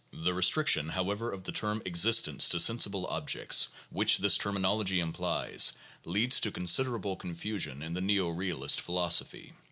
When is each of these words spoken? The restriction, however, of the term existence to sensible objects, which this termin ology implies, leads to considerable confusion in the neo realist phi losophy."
The 0.11 0.33
restriction, 0.33 0.89
however, 0.89 1.31
of 1.31 1.43
the 1.43 1.51
term 1.51 1.83
existence 1.85 2.49
to 2.49 2.59
sensible 2.59 3.05
objects, 3.05 3.67
which 3.91 4.17
this 4.17 4.35
termin 4.35 4.65
ology 4.65 4.99
implies, 4.99 5.73
leads 6.05 6.39
to 6.39 6.49
considerable 6.49 7.15
confusion 7.15 7.83
in 7.83 7.93
the 7.93 8.01
neo 8.01 8.29
realist 8.29 8.81
phi 8.81 8.93
losophy." 8.93 9.51